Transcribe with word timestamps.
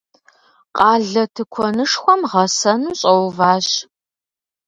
Къалэ 0.77 1.23
тыкуэнышхуэм 1.33 2.21
гъэсэну 2.31 2.97
щӏэуващ. 2.99 3.67